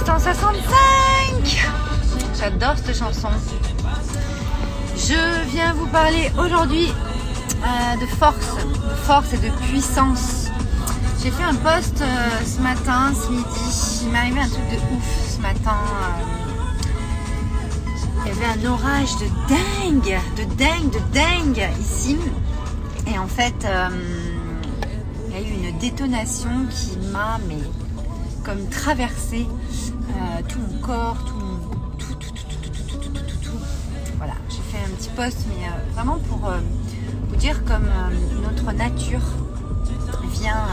[0.00, 1.68] 365
[2.36, 3.28] J'adore cette chanson.
[4.96, 10.48] Je viens vous parler aujourd'hui euh, de force, de force et de puissance.
[11.22, 12.06] J'ai fait un post euh,
[12.44, 14.02] ce matin, ce midi.
[14.02, 15.76] Il m'est arrivé un truc de ouf ce matin.
[15.86, 16.24] euh.
[18.26, 22.18] il y avait un orage de dingue, de dingue, de dingue ici.
[23.06, 23.64] Et en fait,
[25.28, 27.38] il y a eu une détonation qui m'a
[28.44, 29.46] comme traverser
[30.10, 31.56] euh, tout mon corps, tout mon...
[31.98, 33.58] Tout, tout, tout, tout, tout, tout, tout, tout.
[34.18, 36.58] Voilà, j'ai fait un petit post, mais euh, vraiment pour euh,
[37.28, 37.88] vous dire comme
[38.42, 39.22] notre nature
[40.32, 40.66] vient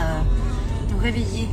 [0.90, 1.48] nous réveiller,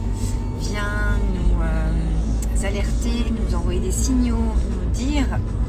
[0.60, 5.26] vient nous alerter, nous envoyer des signaux, nous dire...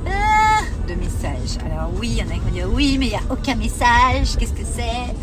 [0.07, 1.57] Ah, de messages.
[1.65, 3.55] Alors oui, il y en a qui vont dire oui, mais il n'y a aucun
[3.55, 5.13] message, qu'est-ce que c'est?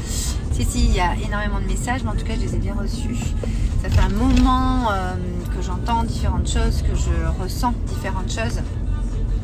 [0.52, 2.58] Si, si, il y a énormément de messages, mais en tout cas, je les ai
[2.58, 3.16] bien reçus.
[3.82, 5.14] Ça fait un moment euh,
[5.54, 8.60] que j'entends différentes choses, que je ressens différentes choses.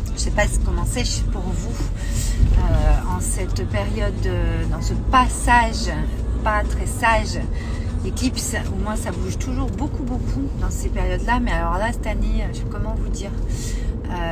[0.06, 1.74] Je ne sais pas comment c'est pour vous
[2.58, 5.90] euh, en cette période, euh, dans ce passage
[6.44, 7.40] pas très sage
[8.04, 12.06] éclipse, où moi ça bouge toujours beaucoup beaucoup dans ces périodes-là, mais alors là cette
[12.06, 13.30] année, je sais comment vous dire,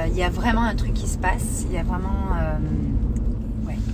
[0.09, 2.35] il y a vraiment un truc qui se passe, il y a vraiment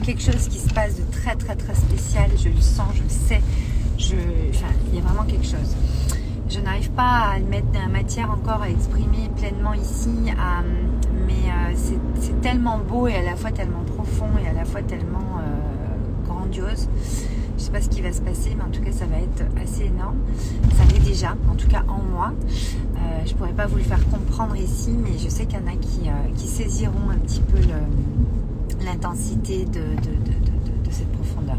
[0.02, 3.08] quelque chose qui se passe de très très très spécial, je le sens, je le
[3.08, 3.42] sais,
[3.98, 4.14] je,
[4.92, 5.74] il y a vraiment quelque chose.
[6.48, 10.10] Je n'arrive pas à mettre la matière encore à exprimer pleinement ici,
[11.26, 14.80] mais euh, c'est- tellement beau et à la fois tellement profond et à la fois
[14.82, 16.88] tellement euh, grandiose.
[17.58, 19.42] Je sais pas ce qui va se passer, mais en tout cas, ça va être
[19.60, 20.16] assez énorme.
[20.76, 22.32] Ça l'est déjà, en tout cas en moi.
[22.96, 25.66] Euh, je pourrais pas vous le faire comprendre ici, mais je sais qu'il y en
[25.66, 25.74] a
[26.36, 27.58] qui, saisiront un petit peu
[28.84, 29.80] l'intensité de
[30.90, 31.56] cette profondeur.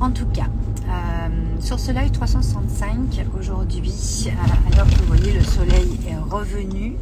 [0.00, 0.46] En tout cas,
[0.88, 3.92] euh, sur ce live 365, aujourd'hui,
[4.26, 6.96] euh, alors que vous voyez le soleil est revenu,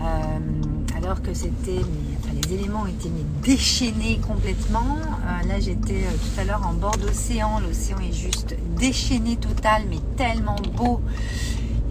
[0.00, 0.04] euh,
[0.96, 3.10] alors que c'était, enfin, les éléments étaient
[3.42, 4.98] déchaînés complètement.
[5.46, 7.60] Là, j'étais tout à l'heure en bord d'océan.
[7.60, 11.00] L'océan est juste déchaîné total, mais tellement beau.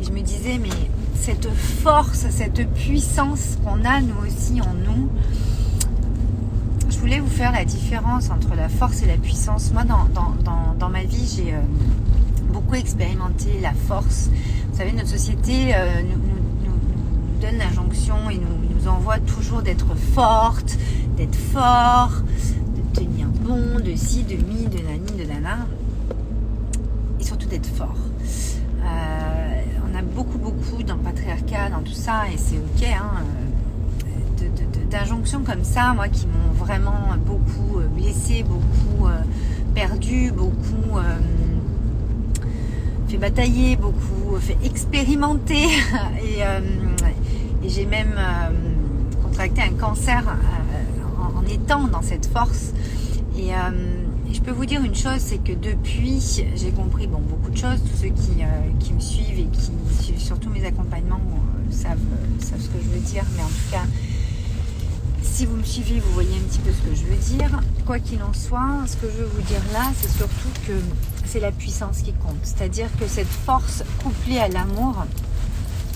[0.01, 0.69] Et je me disais, mais
[1.15, 5.09] cette force, cette puissance qu'on a nous aussi en nous,
[7.01, 9.71] voulais vous faire la différence entre la force et la puissance.
[9.73, 11.59] Moi, dans, dans, dans, ma vie, j'ai euh,
[12.53, 14.29] beaucoup expérimenté la force.
[14.69, 20.77] Vous savez, notre société euh, nous donne l'injonction et nous, nous envoie toujours d'être forte,
[21.17, 22.11] d'être fort,
[22.75, 25.65] de tenir bon, de ci, de mi, de nani, de nana.
[27.19, 27.97] Et surtout d'être fort.
[28.83, 29.61] Euh,
[29.91, 33.23] on a beaucoup, beaucoup dans le patriarcat, dans tout ça, et c'est ok, hein,
[34.41, 39.21] euh, d'injonctions comme ça, moi, qui m'ont vraiment beaucoup euh, blessée, beaucoup euh,
[39.73, 41.17] perdu, beaucoup euh,
[43.07, 45.65] fait batailler, beaucoup fait expérimenter,
[46.23, 46.59] et, euh,
[47.65, 48.49] j'ai même euh,
[49.23, 52.73] contracté un cancer euh, en, étant dans cette force.
[53.37, 54.01] Et, euh,
[54.33, 57.81] je peux vous dire une chose, c'est que depuis, j'ai compris bon, beaucoup de choses.
[57.83, 58.45] Tous ceux qui, euh,
[58.79, 59.71] qui me suivent et qui
[60.01, 63.23] suivent surtout mes accompagnements euh, savent, euh, savent ce que je veux dire.
[63.35, 63.83] Mais en tout cas,
[65.41, 67.49] si vous me suivez, vous voyez un petit peu ce que je veux dire.
[67.87, 70.73] Quoi qu'il en soit, ce que je veux vous dire là, c'est surtout que
[71.25, 72.37] c'est la puissance qui compte.
[72.43, 75.03] C'est-à-dire que cette force couplée à l'amour,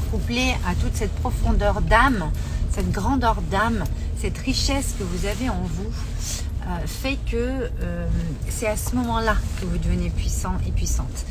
[0.10, 2.32] couplée à toute cette profondeur d'âme,
[2.72, 3.84] cette grandeur d'âme,
[4.20, 8.08] cette richesse que vous avez en vous, euh, fait que euh,
[8.50, 11.24] c'est à ce moment-là que vous devenez puissant et puissante.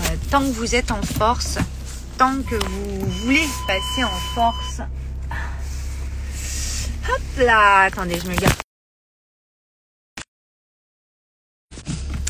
[0.00, 1.58] Euh, tant que vous êtes en force,
[2.18, 4.80] tant que vous voulez passer en force,
[7.08, 8.54] hop là, attendez, je me garde.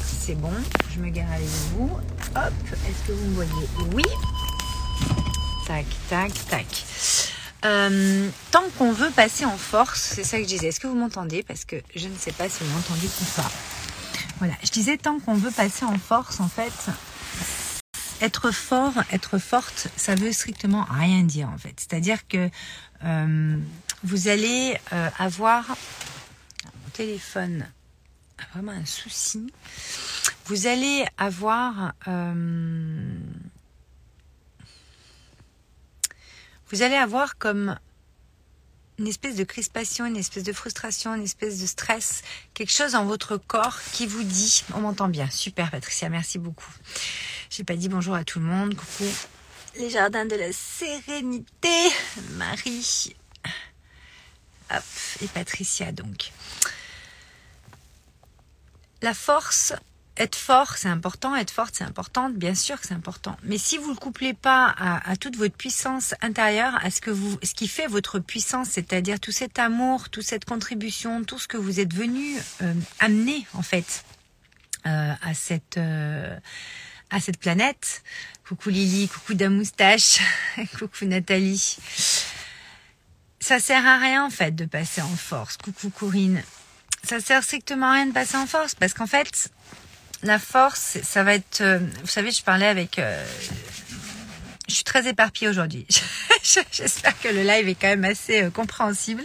[0.02, 0.52] C'est bon,
[0.94, 1.90] je me gare avec vous.
[2.36, 2.52] Hop,
[2.88, 3.68] est-ce que vous me voyez?
[3.92, 4.04] Oui.
[5.66, 6.84] Tac, tac, tac.
[7.64, 10.68] Euh, tant qu'on veut passer en force, c'est ça que je disais.
[10.68, 11.42] Est-ce que vous m'entendez?
[11.42, 13.50] Parce que je ne sais pas si vous m'entendez ou pas.
[14.38, 16.72] Voilà, je disais tant qu'on veut passer en force, en fait,
[18.20, 21.74] être fort, être forte, ça veut strictement rien dire en fait.
[21.76, 22.48] C'est-à-dire que
[23.04, 23.58] euh,
[24.04, 27.66] vous allez euh, avoir mon téléphone.
[28.38, 29.52] A vraiment un souci.
[30.46, 33.18] Vous allez avoir euh,
[36.70, 37.78] vous allez avoir comme
[38.98, 42.22] une espèce de crispation, une espèce de frustration, une espèce de stress,
[42.52, 46.72] quelque chose dans votre corps qui vous dit, on m'entend bien, super Patricia, merci beaucoup.
[47.50, 49.04] J'ai pas dit bonjour à tout le monde, coucou.
[49.76, 51.68] Les jardins de la sérénité,
[52.32, 53.16] Marie,
[54.70, 54.82] hop,
[55.22, 56.32] et Patricia donc.
[59.02, 59.74] La force,
[60.16, 63.36] être fort, c'est important, être forte, c'est important, bien sûr que c'est important.
[63.42, 67.10] Mais si vous ne le couplez pas à, toute votre puissance intérieure, à ce que
[67.10, 71.48] vous, ce qui fait votre puissance, c'est-à-dire tout cet amour, toute cette contribution, tout ce
[71.48, 74.04] que vous êtes venu euh, amener en fait
[74.86, 76.38] euh, à cette euh,
[77.10, 78.02] à cette planète.
[78.46, 80.20] Coucou Lily, coucou Damoustache,
[80.78, 81.76] coucou Nathalie.
[83.44, 85.58] Ça sert à rien en fait de passer en force.
[85.58, 86.42] Coucou Corinne.
[87.06, 89.50] Ça sert strictement à rien de passer en force parce qu'en fait,
[90.22, 91.60] la force, ça va être.
[91.60, 92.98] Euh, vous savez, je parlais avec.
[92.98, 93.22] Euh,
[94.66, 95.86] je suis très éparpillée aujourd'hui.
[96.72, 99.22] J'espère que le live est quand même assez euh, compréhensible.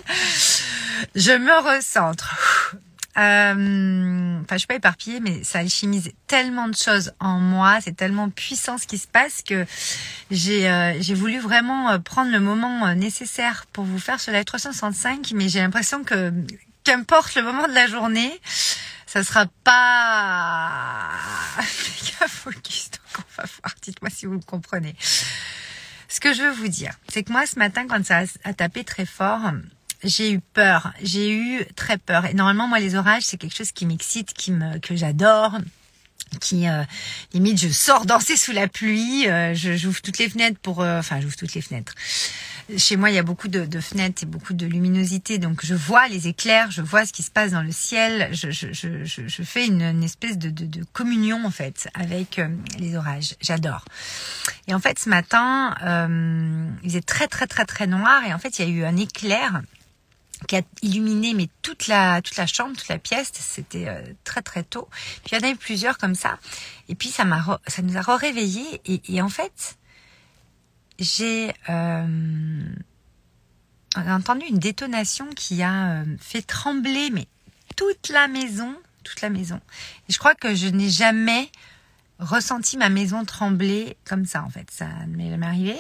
[1.16, 2.36] Je me recentre.
[3.16, 7.80] Enfin, je suis pas éparpillée, mais ça alchimise tellement de choses en moi.
[7.82, 9.66] C'est tellement puissant ce qui se passe que
[10.32, 15.32] j'ai j'ai voulu vraiment prendre le moment nécessaire pour vous faire ce live 365.
[15.34, 16.32] Mais j'ai l'impression que
[16.84, 18.40] qu'importe le moment de la journée,
[19.06, 21.10] ça sera pas
[21.58, 22.92] méga focus.
[22.92, 23.76] Donc on va voir.
[23.82, 24.96] Dites-moi si vous me comprenez.
[26.08, 28.84] Ce que je veux vous dire, c'est que moi ce matin, quand ça a tapé
[28.84, 29.52] très fort,
[30.04, 30.94] j'ai eu peur.
[31.02, 32.26] J'ai eu très peur.
[32.26, 35.60] Et normalement, moi, les orages, c'est quelque chose qui m'excite, qui me, que j'adore
[36.38, 36.84] qui euh,
[37.34, 41.00] limite je sors danser sous la pluie, euh, je j'ouvre toutes les fenêtres pour euh,
[41.00, 41.94] enfin j'ouvre toutes les fenêtres.
[42.78, 46.08] Chez moi, il y a beaucoup de, fenêtres et beaucoup de luminosité, donc je vois
[46.08, 49.44] les éclairs, je vois ce qui se passe dans le ciel, je, je, je, je
[49.44, 52.40] fais une, espèce de, de, de, communion en fait avec
[52.78, 53.34] les orages.
[53.42, 53.86] J'adore.
[54.68, 55.74] Et en fait, ce matin,
[56.84, 58.98] il faisait très très très très noir et en fait, il y a eu un
[58.98, 59.64] éclair
[60.48, 63.32] qui a illuminé mais toute la toute la chambre, toute la pièce.
[63.34, 64.88] C'était euh, très très tôt.
[65.24, 66.40] Puis il y en a eu plusieurs comme ça.
[66.88, 69.78] Et puis ça m'a ça nous a réveillés et, et, en fait
[70.98, 72.66] j'ai euh,
[73.96, 77.28] entendu une détonation qui a euh, fait trembler mais
[77.76, 79.62] toute la maison, toute la maison.
[80.08, 81.50] Et je crois que je n'ai jamais
[82.20, 84.70] ressenti ma maison trembler comme ça en fait.
[84.72, 85.78] Ça ne m'est jamais arrivé.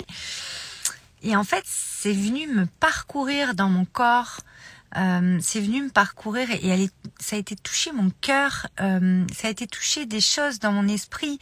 [1.22, 4.40] Et en fait, c'est venu me parcourir dans mon corps.
[4.98, 6.90] Euh, c'est venu me parcourir et, et
[7.20, 10.88] ça a été toucher mon cœur, euh, ça a été toucher des choses dans mon
[10.88, 11.38] esprit,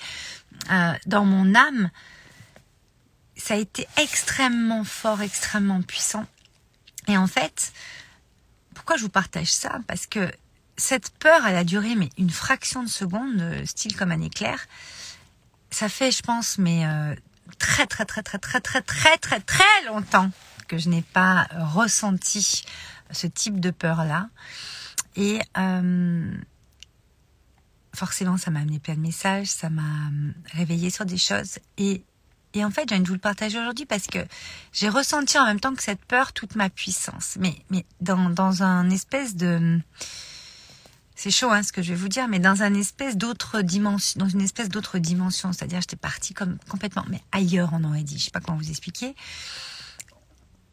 [0.70, 1.90] euh, dans mon âme.
[3.38, 6.26] Ça a été extrêmement fort, extrêmement puissant.
[7.08, 7.72] Et en fait,
[8.76, 9.80] pourquoi je vous partage ça?
[9.88, 10.30] Parce que
[10.76, 14.68] cette peur, elle a duré mais une fraction de seconde, style comme un éclair.
[15.72, 16.86] Ça fait, je pense, mais
[17.60, 20.30] très très très très très très très très très longtemps
[20.68, 22.66] que je n'ai pas ressenti
[23.12, 24.30] ce type de peur là
[25.16, 26.38] et euh,
[27.96, 30.12] forcément ça m'a amené plein de messages ça m'a
[30.54, 32.04] réveillé sur des choses et
[32.64, 34.20] en fait, j'ai envie de vous le partager aujourd'hui parce que
[34.74, 37.38] j'ai ressenti en même temps que cette peur toute ma puissance.
[37.40, 39.80] Mais, mais dans, dans un espèce de,
[41.18, 44.20] c'est chaud hein, ce que je vais vous dire, mais dans un espèce d'autre dimension,
[44.20, 48.20] dans une espèce d'autre dimension, c'est-à-dire j'étais partie comme complètement, mais ailleurs on aurait dit,
[48.20, 49.16] je sais pas comment vous expliquer.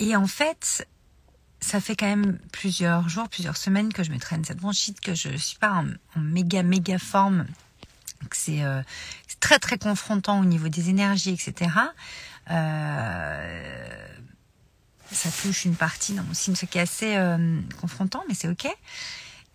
[0.00, 0.86] Et en fait,
[1.60, 5.14] ça fait quand même plusieurs jours, plusieurs semaines que je me traîne cette bronchite, que
[5.14, 7.46] je suis pas en, méga méga forme,
[8.28, 8.82] que euh,
[9.26, 11.70] c'est très très confrontant au niveau des énergies, etc.
[12.50, 14.08] Euh,
[15.10, 18.48] ça touche une partie dans mon signe, ce qui est assez euh, confrontant, mais c'est
[18.48, 18.68] ok.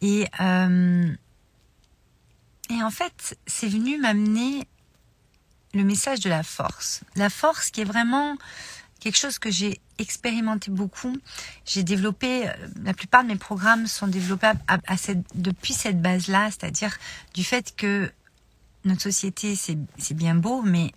[0.01, 1.13] Et, euh,
[2.69, 4.67] et en fait, c'est venu m'amener
[5.73, 7.01] le message de la force.
[7.15, 8.37] La force qui est vraiment
[8.99, 11.15] quelque chose que j'ai expérimenté beaucoup.
[11.65, 12.53] J'ai développé, euh,
[12.83, 16.97] la plupart de mes programmes sont développés à, cette, depuis cette base-là, c'est-à-dire
[17.33, 18.11] du fait que
[18.85, 20.93] notre société, c'est bien beau, mais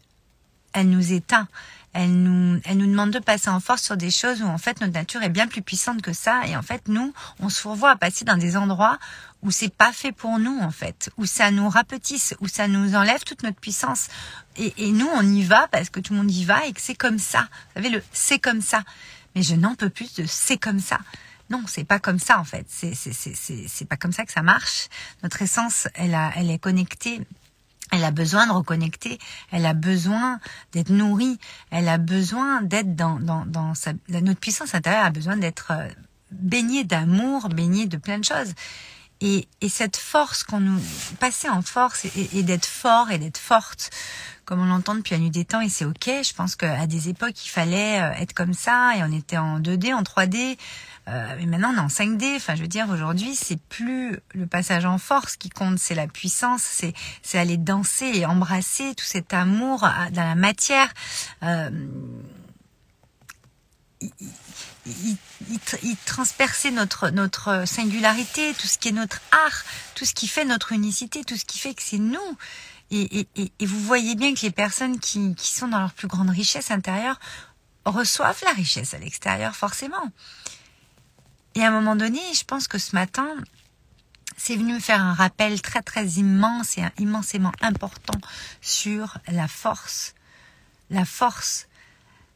[0.72, 1.48] elle nous éteint
[1.94, 4.80] elle nous, elle nous demande de passer en force sur des choses où en fait
[4.80, 7.90] notre nature est bien plus puissante que ça et en fait nous on se revoit
[7.90, 8.98] à passer dans des endroits
[9.42, 12.94] où c'est pas fait pour nous en fait, où ça nous rapetisse, où ça nous
[12.94, 14.08] enlève toute notre puissance
[14.56, 16.80] et, et nous on y va parce que tout le monde y va et que
[16.80, 17.48] c'est comme ça.
[17.74, 18.82] Vous savez le c'est comme ça.
[19.34, 20.98] Mais je n'en peux plus de c'est comme ça.
[21.50, 22.64] Non, c'est pas comme ça en fait.
[22.68, 24.88] C'est c'est c'est c'est pas comme ça que ça marche.
[25.22, 27.20] Notre essence, elle a elle est connectée
[27.92, 29.18] elle a besoin de reconnecter,
[29.52, 30.40] elle a besoin
[30.72, 31.38] d'être nourrie,
[31.70, 35.88] elle a besoin d'être dans, dans, dans sa, notre puissance intérieure a besoin d'être euh,
[36.30, 38.54] baignée d'amour, baignée de plein de choses.
[39.24, 40.80] Et, et cette force qu'on nous
[41.20, 43.90] passer en force et, et d'être fort et d'être forte,
[44.44, 46.06] comme on l'entend depuis la nuit des temps, et c'est ok.
[46.06, 49.60] Je pense qu'à des époques il fallait euh, être comme ça et on était en
[49.60, 50.58] 2D, en 3D.
[51.08, 52.36] Euh, mais maintenant, on est en 5D.
[52.36, 56.06] Enfin, je veux dire, aujourd'hui, c'est plus le passage en force qui compte, c'est la
[56.06, 59.80] puissance, c'est c'est aller danser et embrasser tout cet amour
[60.12, 60.92] dans la matière.
[61.42, 61.70] Euh,
[64.86, 70.44] il, transperçait notre, notre singularité, tout ce qui est notre art, tout ce qui fait
[70.44, 72.36] notre unicité, tout ce qui fait que c'est nous.
[72.90, 73.26] Et,
[73.60, 77.18] vous voyez bien que les personnes qui, qui sont dans leur plus grande richesse intérieure
[77.84, 80.12] reçoivent la richesse à l'extérieur, forcément.
[81.54, 83.28] Et à un moment donné, je pense que ce matin,
[84.36, 88.18] c'est venu me faire un rappel très très immense et immensément important
[88.60, 90.14] sur la force.
[90.90, 91.66] La force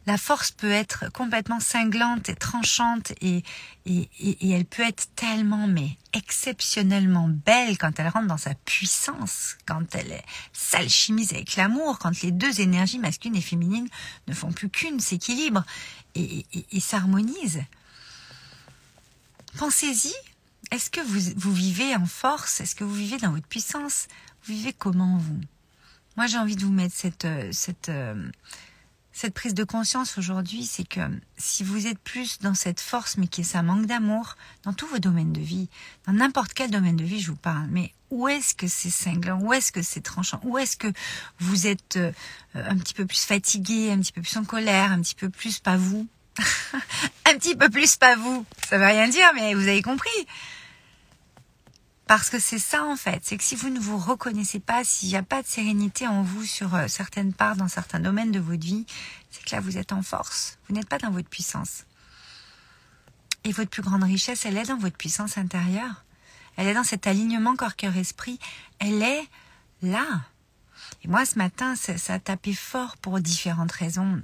[0.07, 3.43] la force peut être complètement cinglante et tranchante et,
[3.87, 9.57] et, et, elle peut être tellement mais exceptionnellement belle quand elle rentre dans sa puissance,
[9.67, 10.23] quand elle
[10.53, 13.89] s'alchimise avec l'amour, quand les deux énergies masculines et féminines
[14.29, 15.65] ne font plus qu'une, s'équilibrent
[16.15, 17.65] et, et s'harmonisent.
[19.59, 20.15] Pensez-y,
[20.71, 22.61] est-ce que vous, vous vivez en force?
[22.61, 24.07] Est-ce que vous vivez dans votre puissance?
[24.45, 25.41] Vous vivez comment vous?
[26.17, 28.31] Moi j'ai envie de vous mettre cette, euh, cette, euh,
[29.17, 31.01] cette prise de conscience aujourd'hui, c'est que
[31.39, 34.87] si vous êtes plus dans cette force, mais qui est ça manque d'amour, dans tous
[34.87, 35.71] vos domaines de vie,
[36.07, 39.41] dans n'importe quel domaine de vie, je vous parle, mais où est-ce que c'est cinglant,
[39.41, 40.89] où est-ce que c'est tranchant, où est-ce que
[41.39, 42.13] vous êtes euh,
[42.55, 45.61] un petit peu plus fatigué, un petit peu plus en colère, un petit peu plus
[45.61, 46.07] pas vous,
[47.25, 50.11] un petit peu plus pas vous, ça veut rien dire, mais vous avez compris.
[52.07, 55.09] Parce que c'est ça en fait, c'est que si vous ne vous reconnaissez pas, s'il
[55.09, 58.39] n'y a pas de sérénité en vous sur euh, certaines parts, dans certains domaines de
[58.39, 58.87] votre vie,
[59.31, 61.85] c'est que là vous êtes en force, vous n'êtes pas dans votre puissance.
[63.43, 66.05] Et votre plus grande richesse, elle est dans votre puissance intérieure.
[66.57, 68.41] Elle est dans cet alignement corps-cœur-esprit.
[68.81, 69.23] Elle est
[69.83, 70.05] là.
[71.05, 74.21] Et moi, ce matin, ça, ça, a tapé fort pour différentes raisons.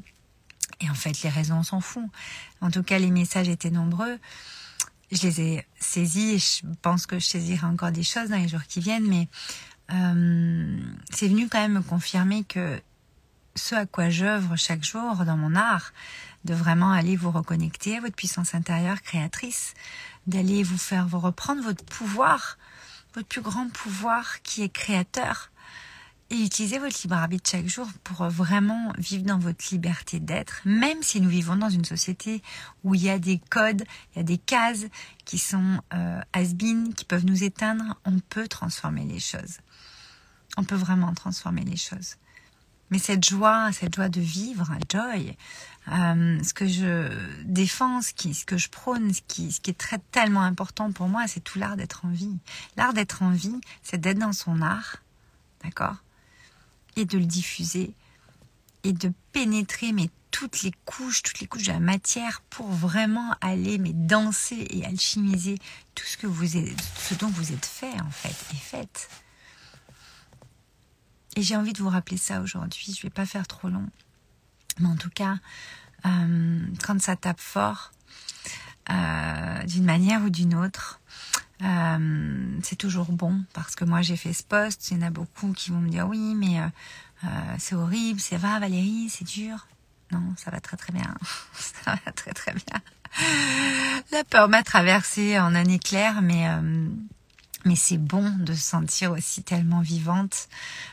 [0.81, 2.03] Et en fait, les raisons, on s'en fout.
[2.61, 4.19] En tout cas, les messages étaient nombreux
[5.13, 8.49] je les ai saisis et je pense que je saisirai encore des choses dans les
[8.49, 9.29] jours qui viennent, mais
[9.93, 12.81] euh, c'est venu quand même me confirmer que
[13.55, 15.93] ce à quoi j'œuvre chaque jour dans mon art,
[16.45, 19.75] de vraiment aller vous reconnecter à votre puissance intérieure créatrice,
[20.27, 22.57] d'aller vous faire vous reprendre votre pouvoir,
[23.15, 25.51] votre plus grand pouvoir qui est créateur,
[26.33, 31.03] et utilisez votre libre arbitre chaque jour pour vraiment vivre dans votre liberté d'être, même
[31.03, 32.43] si nous vivons dans une société
[32.85, 34.87] où il y a des codes, il y a des cases
[35.27, 39.59] qui sont euh, has-been, qui peuvent nous éteindre, on peut transformer les choses.
[40.57, 42.17] On peut vraiment transformer les choses.
[42.91, 45.37] Mais cette joie, cette joie de vivre, joy,
[45.89, 47.11] euh, ce que je
[47.45, 51.77] défends, ce, que je prône, ce qui, est tellement important pour moi, c'est tout l'art
[51.77, 52.39] d'être en vie.
[52.79, 54.97] L'art d'être en vie, c'est d'être dans son art,
[55.63, 55.97] d'accord?
[56.97, 57.95] Et de le diffuser
[58.85, 63.35] et de pénétrer mais toutes les couches, toutes les couches de la matière pour vraiment
[63.41, 65.59] aller mais danser et alchimiser
[65.95, 69.09] tout ce que vous êtes, ce dont vous êtes fait en fait et faites.
[71.37, 72.95] Et j'ai envie de vous rappeler ça aujourd'hui.
[72.95, 73.89] Je vais pas faire trop long,
[74.81, 75.37] mais en tout cas,
[76.05, 77.93] euh, quand ça tape fort,
[78.91, 81.01] euh, d'une manière ou d'une autre,
[81.65, 84.91] euh, c'est toujours bon parce que moi j'ai fait ce poste.
[84.91, 86.67] Il y en a beaucoup qui vont me dire oui, mais euh,
[87.25, 87.29] euh,
[87.59, 89.67] c'est horrible, c'est va Valérie, c'est dur.
[90.11, 91.15] Non, ça va très très bien.
[91.53, 92.81] ça va très très bien.
[94.11, 96.49] La peur m'a traversée en un éclair, mais
[97.65, 100.49] mais c'est bon de se sentir aussi tellement vivante.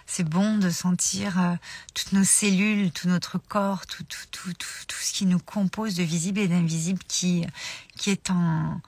[0.06, 1.58] C'est bon de sentir
[1.96, 5.96] toutes nos cellules, tout notre corps, tout, tout, tout, tout, tout ce qui nous compose
[5.96, 7.48] de visible et d'invisible qui,
[7.96, 8.82] qui est en,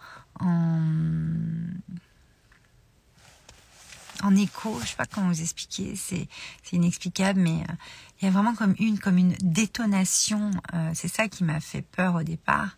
[4.24, 6.27] en, écho, je sais pas comment vous expliquer, c'est
[6.71, 7.74] inexplicable, mais euh,
[8.21, 11.81] il y a vraiment comme une, comme une détonation, euh, c'est ça qui m'a fait
[11.81, 12.77] peur au départ.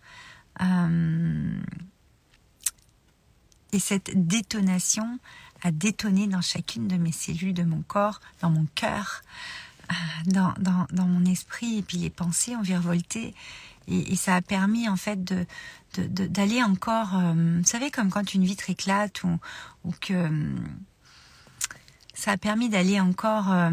[0.62, 1.62] Euh,
[3.72, 5.20] et cette détonation
[5.62, 9.22] a détonné dans chacune de mes cellules de mon corps, dans mon cœur,
[10.26, 13.34] dans, dans, dans mon esprit, et puis les pensées ont virevolté.
[13.88, 15.46] Et, ça a permis en fait de
[15.96, 19.38] d'aller encore, euh, vous savez comme quand une vitre éclate ou,
[19.84, 20.56] ou que euh,
[22.16, 23.70] ça a permis d'aller encore euh,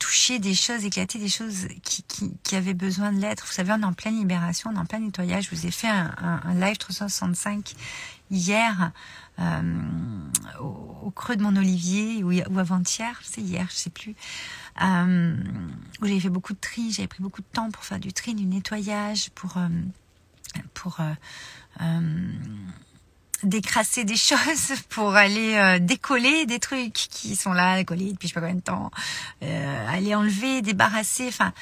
[0.00, 3.44] toucher des choses, éclater des choses qui, qui, qui avaient besoin de l'être.
[3.46, 5.50] Vous savez, on est en pleine libération, on est en plein nettoyage.
[5.50, 7.74] Je vous ai fait un, un, live 365
[8.30, 8.92] hier
[10.58, 14.14] au, creux de mon olivier ou, ou avant-hier, c'est hier, je sais plus
[14.82, 15.36] euh,
[16.00, 18.34] où j'ai fait beaucoup de tri, j'avais pris beaucoup de temps pour faire du tri,
[18.34, 19.68] du nettoyage, pour, euh,
[20.74, 21.12] pour euh,
[21.80, 22.32] euh,
[23.42, 28.40] décrasser des choses, pour aller décoller des trucs qui sont là, collés depuis je sais
[28.40, 28.90] pas combien de temps,
[29.40, 31.52] aller enlever, débarrasser, enfin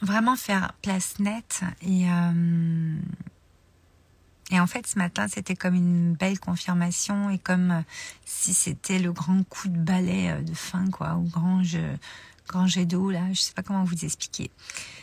[0.00, 2.06] vraiment faire place nette et
[4.52, 7.80] et en fait, ce matin, c'était comme une belle confirmation et comme euh,
[8.26, 11.62] si c'était le grand coup de balai euh, de fin, quoi, ou grand,
[12.48, 14.50] grand jet d'eau, là, je sais pas comment vous expliquer.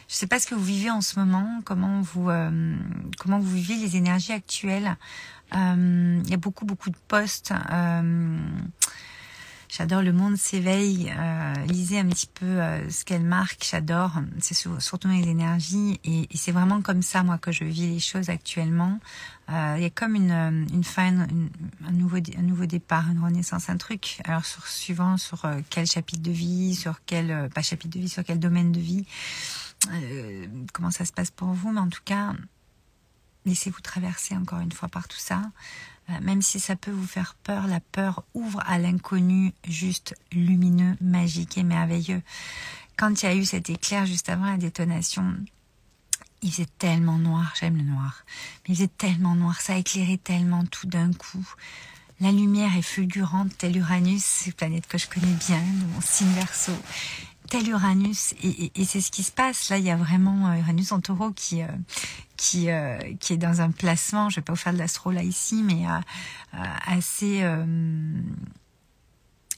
[0.07, 2.75] Je ne sais pas ce que vous vivez en ce moment, comment vous, euh,
[3.17, 4.95] comment vous vivez les énergies actuelles.
[5.51, 7.51] Il y a beaucoup, beaucoup de postes.
[9.69, 11.13] J'adore Le Monde s'éveille.
[11.15, 13.65] Euh, lisez un petit peu euh, ce qu'elle marque.
[13.69, 14.13] J'adore.
[14.39, 15.99] C'est surtout les énergies.
[16.03, 18.99] Et, c'est vraiment comme ça, moi, que je vis les choses actuellement.
[19.51, 21.27] Euh, il y a comme une, une fin,
[21.85, 24.21] un, nouveau, un nouveau départ, une renaissance, un truc.
[24.25, 28.01] Alors, sur, suivant sur euh, quel chapitre de vie, sur quel, euh, pas chapitre de
[28.01, 29.05] vie, sur quel domaine de vie,
[30.73, 31.71] comment ça se passe pour vous.
[31.71, 32.33] Mais en tout cas,
[33.45, 35.41] laissez-vous traverser encore une fois par tout ça.
[36.09, 40.95] Euh, même si ça peut vous faire peur, la peur ouvre à l'inconnu juste lumineux,
[41.01, 42.21] magique et merveilleux.
[42.97, 45.35] Quand il y a eu cet éclair juste avant la détonation,
[46.41, 48.25] il faisait tellement noir, j'aime le noir,
[48.67, 51.47] mais il faisait tellement noir, ça éclairait tellement tout d'un coup.
[52.21, 55.61] La lumière est fulgurante, telle Uranus, une planète que je connais bien,
[55.93, 56.73] mon signe verso
[57.49, 58.33] tel Uranus.
[58.43, 59.69] Et, c'est ce qui se passe.
[59.69, 61.67] Là il y a vraiment euh, Uranus en taureau qui euh,
[62.37, 64.29] qui euh, qui est dans un placement.
[64.29, 65.85] Je vais pas vous faire de l'astro là ici mais
[66.87, 67.43] assez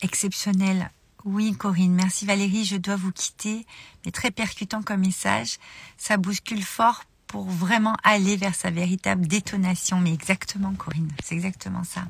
[0.01, 0.89] exceptionnel.
[1.23, 2.65] Oui Corinne merci Valérie.
[2.65, 3.65] Je dois vous quitter
[4.05, 5.57] mais très percutant comme message.
[5.97, 9.99] Ça bouscule fort pour vraiment aller vers sa véritable détonation.
[9.99, 12.05] Mais exactement Corinne c'est exactement ça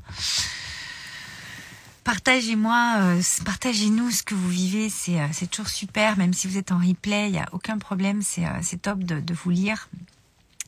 [2.04, 6.58] Partagez-moi, euh, partagez-nous ce que vous vivez, c'est euh, c'est toujours super, même si vous
[6.58, 9.88] êtes en replay, il n'y a aucun problème, c'est euh, top de, vous lire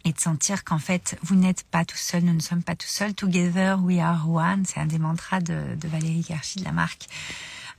[0.05, 2.87] et de sentir qu'en fait, vous n'êtes pas tout seul, nous ne sommes pas tout
[2.87, 3.15] seuls.
[3.15, 7.07] Together we are one, c'est un des mantras de, Valérie Garchi de la marque.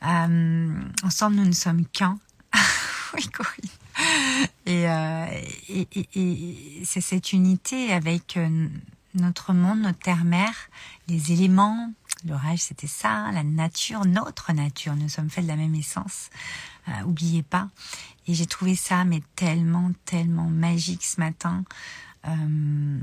[0.03, 2.19] ensemble, nous ne sommes qu'un.
[3.15, 3.71] oui, Corinne.
[4.67, 4.87] Et,
[6.17, 8.37] et c'est cette unité avec
[9.15, 10.55] notre monde, notre terre-mère,
[11.09, 11.93] les éléments,
[12.27, 14.97] L'orage, c'était ça, la nature, notre nature.
[14.97, 16.31] Nous sommes faits de la même essence.
[16.89, 17.69] Euh, oubliez pas.
[18.27, 21.65] Et j'ai trouvé ça, mais tellement, tellement magique ce matin.
[22.27, 22.99] Euh,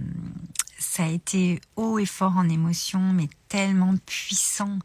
[0.80, 4.80] ça a été haut et fort en émotion, mais tellement puissant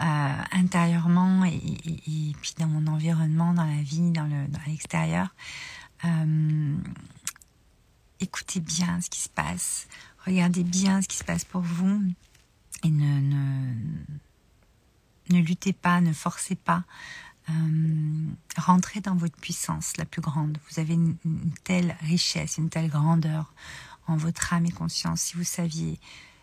[0.00, 4.28] euh, intérieurement et, puis dans mon environnement, dans la vie, dans
[4.66, 5.34] l'extérieur.
[6.04, 6.76] Euh,
[8.20, 9.88] écoutez bien ce qui se passe,
[10.24, 12.00] regardez bien ce qui se passe pour vous
[12.84, 13.74] et ne, ne,
[15.30, 16.84] ne luttez pas, ne forcez pas.
[17.50, 20.58] Euh, rentrez dans votre puissance la plus grande.
[20.70, 21.16] Vous avez une,
[21.64, 23.52] telle richesse, une telle grandeur
[24.06, 25.20] en votre âme et conscience.
[25.22, 25.98] Si vous saviez,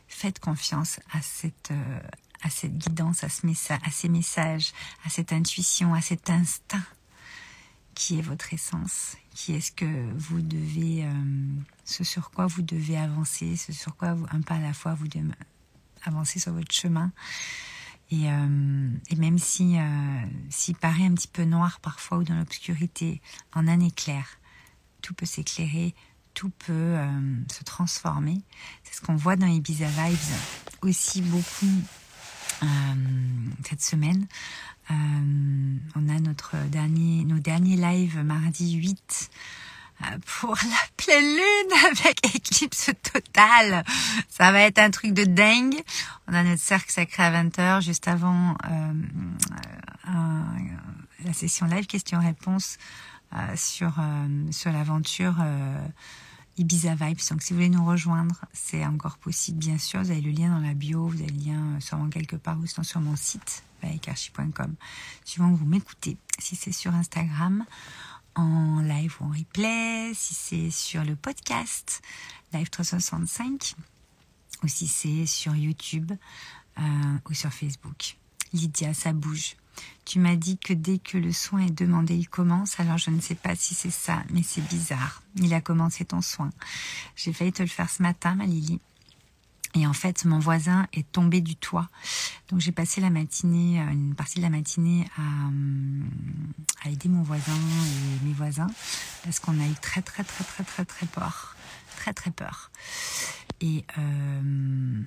[0.07, 1.99] faites confiance à cette, euh,
[2.41, 4.73] à cette guidance, à, ce à ces messages,
[5.05, 6.83] à cette intuition, à cet instinct
[7.93, 11.11] qui est votre essence, qui est ce que vous devez, euh,
[11.85, 15.07] ce sur quoi vous devez avancer, ce sur quoi un pas à la fois vous
[15.07, 15.23] devez
[16.07, 17.11] avancer sur votre chemin.
[18.11, 22.35] Et, euh, et même si euh, s'il paraît un petit peu noir parfois ou dans
[22.35, 23.21] l'obscurité,
[23.53, 24.27] en un éclair,
[25.01, 25.95] tout peut s'éclairer,
[26.35, 28.41] tout peut euh, se transformer.
[28.83, 30.19] C'est ce qu'on voit dans Ibiza Vibes
[30.81, 31.81] aussi beaucoup
[32.61, 32.67] euh,
[33.67, 34.27] cette semaine.
[34.89, 39.64] On a notre dernier, nos derniers lives mardi 8 euh,
[40.25, 43.83] pour la pleine lune avec éclipse totale.
[44.29, 45.81] Ça va être un truc de dingue.
[46.27, 48.93] On a notre cercle sacré à 20h juste avant euh,
[50.07, 50.41] euh,
[51.23, 52.77] la session live questions-réponses
[53.55, 53.93] sur,
[54.51, 55.35] sur l'aventure
[56.57, 57.19] Ibiza Vibes.
[57.29, 60.01] Donc si vous voulez nous rejoindre, c'est encore possible bien sûr.
[60.01, 62.65] Vous avez le lien dans la bio, vous avez le lien sûrement quelque part ou
[62.65, 64.75] sinon sur mon site, vaekarchi.com.
[65.25, 66.17] Suivant que vous m'écoutez.
[66.39, 67.65] Si c'est sur Instagram,
[68.35, 72.01] en live ou en replay, si c'est sur le podcast
[72.53, 73.75] Live 365
[74.63, 76.11] ou si c'est sur YouTube
[76.77, 76.81] euh,
[77.29, 78.17] ou sur Facebook.
[78.53, 79.55] Lydia, ça bouge.
[80.05, 82.79] Tu m'as dit que dès que le soin est demandé, il commence.
[82.79, 85.21] Alors je ne sais pas si c'est ça, mais c'est bizarre.
[85.35, 86.49] Il a commencé ton soin.
[87.15, 88.79] J'ai failli te le faire ce matin, ma Lily.
[89.75, 91.89] Et en fait, mon voisin est tombé du toit.
[92.49, 96.01] Donc j'ai passé la matinée, euh, une partie de la matinée à, euh,
[96.85, 98.67] à aider mon voisin et mes voisins
[99.23, 101.55] parce qu'on a eu très très très très très très peur,
[101.97, 102.71] très très peur.
[103.59, 105.01] Et euh,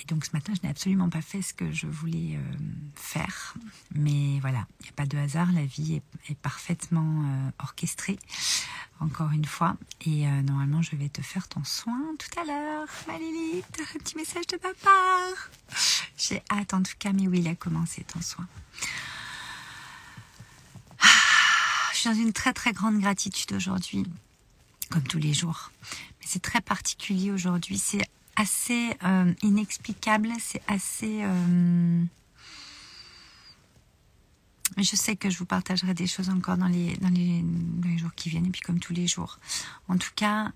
[0.00, 2.56] et donc ce matin, je n'ai absolument pas fait ce que je voulais euh,
[2.94, 3.54] faire.
[3.94, 8.18] Mais voilà, il n'y a pas de hasard, la vie est, parfaitement euh, orchestrée,
[9.00, 9.76] encore une fois.
[10.06, 13.66] Et euh, normalement, je vais te faire ton soin tout à l'heure, ma Lilith.
[13.94, 14.90] Un petit message de papa.
[16.16, 18.46] J'ai hâte en tout cas, mais oui, il a commencé ton soin.
[21.00, 21.06] Ah,
[21.92, 24.06] je suis dans une très très grande gratitude aujourd'hui,
[24.88, 25.72] comme tous les jours.
[26.20, 27.78] Mais c'est très particulier aujourd'hui.
[27.78, 31.22] C'est assez euh, inexplicable, c'est assez...
[31.22, 32.04] Euh,
[34.76, 37.44] je sais que je vous partagerai des choses encore dans les, dans les,
[37.98, 39.38] jours qui viennent, et puis comme tous les jours.
[39.88, 40.52] En tout cas,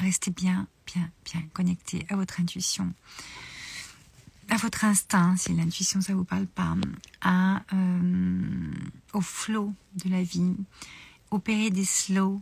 [0.00, 2.92] restez bien, bien, bien connecté à votre intuition,
[4.48, 6.74] à votre instinct, si l'intuition ça vous parle pas,
[7.20, 8.72] à, euh,
[9.12, 9.72] au flot
[10.04, 10.56] de la vie,
[11.30, 12.40] opérer des slows.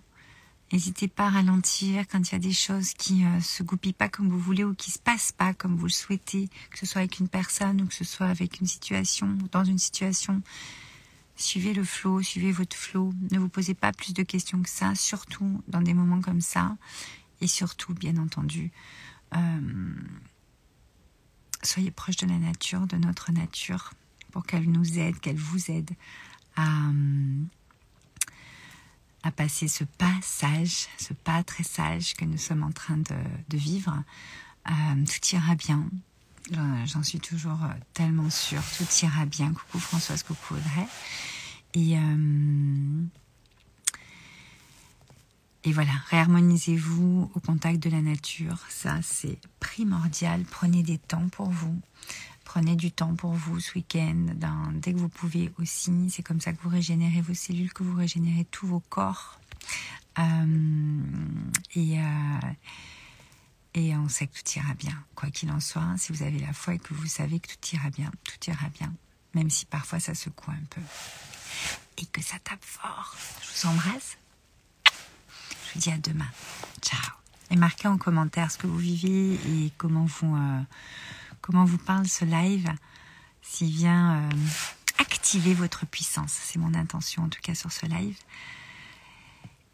[0.72, 3.92] N'hésitez pas à ralentir quand il y a des choses qui ne euh, se goupillent
[3.92, 6.86] pas comme vous voulez ou qui se passent pas comme vous le souhaitez, que ce
[6.86, 10.42] soit avec une personne ou que ce soit avec une situation, dans une situation.
[11.34, 13.12] Suivez le flot, suivez votre flot.
[13.32, 16.76] Ne vous posez pas plus de questions que ça, surtout dans des moments comme ça.
[17.40, 18.70] Et surtout, bien entendu,
[19.34, 19.94] euh,
[21.62, 23.92] soyez proche de la nature, de notre nature,
[24.30, 25.90] pour qu'elle nous aide, qu'elle vous aide
[26.56, 26.90] à,
[29.22, 33.56] à passer ce pas sage, ce pas très sage que nous sommes en train de,
[33.56, 34.02] vivre.
[34.68, 35.84] Euh, tout ira bien.
[36.86, 37.60] J'en suis toujours
[37.94, 38.62] tellement sûre.
[38.76, 39.52] Tout ira bien.
[39.52, 40.86] Coucou Françoise, coucou Audrey.
[41.74, 43.02] Et, euh,
[45.64, 48.58] et voilà, réharmonisez-vous au contact de la nature.
[48.68, 50.44] Ça, c'est primordial.
[50.50, 51.78] Prenez des temps pour vous.
[52.52, 54.26] Prenez du temps pour vous ce week-end,
[54.74, 56.10] dès que vous pouvez aussi.
[56.10, 59.38] C'est comme ça que vous régénérez vos cellules, que vous régénérez tous vos corps.
[60.18, 61.00] Euh,
[61.76, 62.40] et, euh,
[63.74, 65.00] et on sait que tout ira bien.
[65.14, 67.76] Quoi qu'il en soit, si vous avez la foi et que vous savez que tout
[67.76, 68.92] ira bien, tout ira bien.
[69.34, 70.82] Même si parfois ça secoue un peu.
[71.98, 73.14] Et que ça tape fort.
[73.42, 74.18] Je vous embrasse.
[74.86, 76.30] Je vous dis à demain.
[76.82, 77.12] Ciao.
[77.52, 80.62] Et marquez en commentaire ce que vous vivez et comment vous, euh,
[81.50, 82.72] comment vous parle ce live.
[83.42, 84.30] S'il vient euh,
[84.98, 86.32] activer votre puissance.
[86.32, 88.16] C'est mon intention en tout cas sur ce live.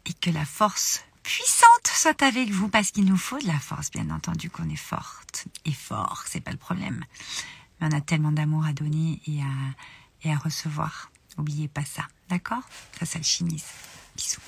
[0.05, 3.91] Et que la force puissante soit avec vous parce qu'il nous faut de la force,
[3.91, 7.03] bien entendu, qu'on est forte et fort, c'est pas le problème.
[7.79, 11.11] Mais on a tellement d'amour à donner et à, et à recevoir.
[11.37, 12.63] N'oubliez pas ça, d'accord?
[12.97, 13.65] Ça, ça le chimise.
[14.15, 14.39] Bisous.